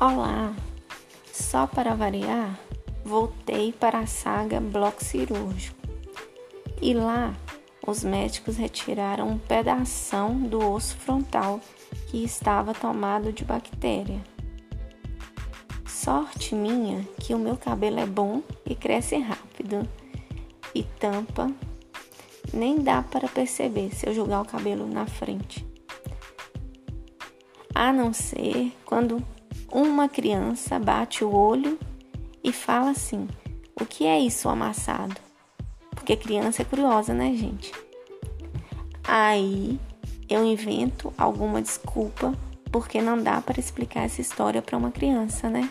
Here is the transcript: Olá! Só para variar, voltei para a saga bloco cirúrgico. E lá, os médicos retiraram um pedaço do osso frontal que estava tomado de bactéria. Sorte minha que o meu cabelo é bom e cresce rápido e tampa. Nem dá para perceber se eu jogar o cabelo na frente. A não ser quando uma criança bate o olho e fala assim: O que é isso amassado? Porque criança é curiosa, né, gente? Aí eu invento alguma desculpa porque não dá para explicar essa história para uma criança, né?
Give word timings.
Olá! 0.00 0.54
Só 1.32 1.66
para 1.66 1.92
variar, 1.96 2.56
voltei 3.04 3.72
para 3.72 3.98
a 3.98 4.06
saga 4.06 4.60
bloco 4.60 5.02
cirúrgico. 5.02 5.76
E 6.80 6.94
lá, 6.94 7.34
os 7.84 8.04
médicos 8.04 8.56
retiraram 8.56 9.28
um 9.28 9.38
pedaço 9.38 10.28
do 10.48 10.64
osso 10.70 10.96
frontal 10.98 11.60
que 12.06 12.22
estava 12.22 12.72
tomado 12.72 13.32
de 13.32 13.44
bactéria. 13.44 14.22
Sorte 15.84 16.54
minha 16.54 17.02
que 17.18 17.34
o 17.34 17.38
meu 17.38 17.56
cabelo 17.56 17.98
é 17.98 18.06
bom 18.06 18.40
e 18.64 18.76
cresce 18.76 19.16
rápido 19.16 19.82
e 20.72 20.84
tampa. 20.84 21.50
Nem 22.52 22.76
dá 22.76 23.02
para 23.02 23.26
perceber 23.26 23.92
se 23.92 24.06
eu 24.06 24.14
jogar 24.14 24.42
o 24.42 24.46
cabelo 24.46 24.86
na 24.86 25.06
frente. 25.06 25.66
A 27.74 27.92
não 27.92 28.12
ser 28.12 28.72
quando 28.84 29.20
uma 29.70 30.08
criança 30.08 30.78
bate 30.78 31.24
o 31.24 31.34
olho 31.34 31.78
e 32.42 32.52
fala 32.52 32.90
assim: 32.90 33.28
O 33.80 33.84
que 33.84 34.06
é 34.06 34.18
isso 34.18 34.48
amassado? 34.48 35.16
Porque 35.90 36.16
criança 36.16 36.62
é 36.62 36.64
curiosa, 36.64 37.12
né, 37.12 37.34
gente? 37.34 37.72
Aí 39.04 39.78
eu 40.28 40.44
invento 40.44 41.12
alguma 41.16 41.62
desculpa 41.62 42.34
porque 42.70 43.00
não 43.00 43.22
dá 43.22 43.40
para 43.40 43.58
explicar 43.58 44.04
essa 44.04 44.20
história 44.20 44.60
para 44.60 44.76
uma 44.76 44.90
criança, 44.90 45.48
né? 45.48 45.70